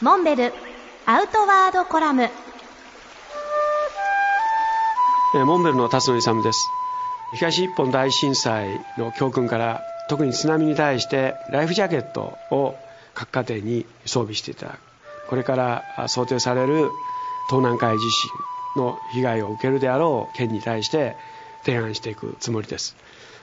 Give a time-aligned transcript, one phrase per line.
[0.00, 0.52] モンベル
[1.06, 2.28] アウトワードコラム。
[5.44, 6.60] モンベルの辰野勇です。
[7.32, 12.76] 東日本大震災の教訓から特に津波に対してライフジャケットを
[13.12, 14.66] 各家庭に装備していた。
[14.66, 14.78] だく
[15.30, 16.90] これから想定される
[17.48, 18.30] 東南海地震
[18.76, 21.16] の被害を受けるであろう県に対して
[21.64, 22.94] 提案していくつもりです。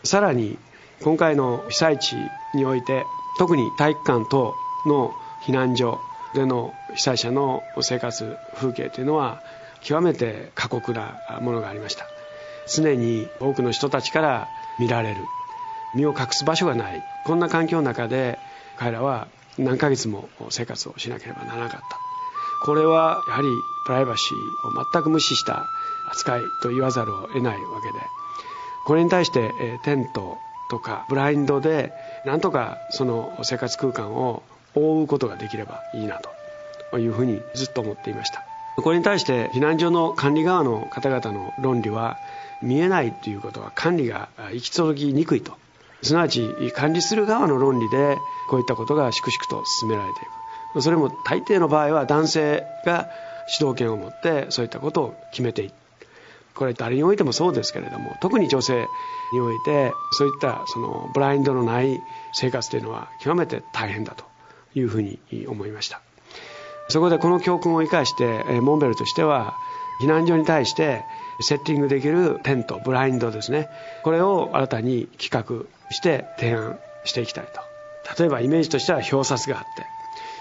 [0.06, 0.58] さらに
[1.04, 2.16] 今回の被災地
[2.54, 3.06] において
[3.40, 6.00] 特に体育館等の避難所
[6.36, 9.42] での被災者の生活風景というのは
[9.82, 12.06] 極めて過酷なものがありました。
[12.68, 14.48] 常に多くの人たちから
[14.80, 15.18] 見られる。
[15.96, 17.02] 身を隠す場所がない。
[17.26, 18.38] こんな環境の中で
[18.78, 19.28] 彼らは
[19.58, 21.98] 何ヶ月も生活をしなければならなかった。
[22.66, 23.48] これはやはり
[23.86, 25.66] プライバシーを全く無視した
[26.12, 28.00] 扱いと言わざるを得ないわけで。
[28.86, 29.52] これに対して
[29.84, 30.38] テント
[30.70, 31.94] とかブラインドで
[32.26, 34.44] なんとかその生活空間を
[34.76, 36.22] 覆うことができればいいな
[36.92, 38.44] というふうにずっと思っていました。
[38.78, 42.18] これに対して避難所の管理側の方々の論理は
[42.62, 45.54] 見えないということは管理が行き届きにくいと。
[46.02, 48.18] すなわち管理する側の論理で
[48.50, 50.24] こういったことが粛々と進められてい
[50.74, 50.82] く。
[50.82, 53.10] それも大抵の場合は男性が
[53.48, 55.74] 主導権を持ってそういったことを決めていく。
[56.54, 58.88] これ誰においてもそうですけれども特に女性
[59.34, 62.02] においてそういったそのブラインドのない
[62.34, 64.24] 生活というのは極めて大変だと。
[64.76, 66.02] いうふうに思いました。
[66.90, 69.56] そこでこの教訓を生かしてモンベルとしては
[70.02, 71.04] 避難所に対して
[71.42, 73.70] セッティングできるテントブラインドですね。
[74.04, 77.66] これを新たに企画して提案していきたいと。
[78.20, 79.86] 例えばイメージとしては表札があって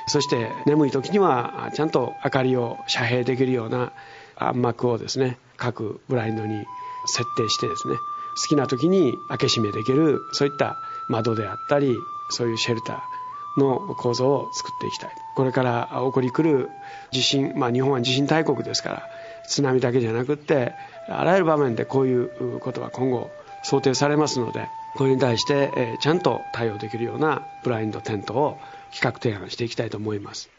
[0.07, 3.93] そして眠い時にはちゃんと明かりを遮蔽できるような
[4.37, 6.65] 暗幕をですね各ブラインドに
[7.07, 8.01] 設定してですね好
[8.49, 10.77] きな時に開け閉めできるそういった
[11.09, 11.97] 窓であったり
[12.31, 13.14] そういうシェルター
[13.56, 15.10] の構造を作っていきたい。
[15.34, 16.70] これから起こりくる
[17.10, 19.08] 地震まあ日本は地震大国ですから
[19.48, 20.72] 津波だけじゃなくって
[21.08, 23.31] あらゆる場面でこういうことは今後
[23.62, 28.59] 想定されますのでこれに対してちゃんと対応できるようなブラインドテントを
[28.93, 30.50] 企画提案していきたいと思います。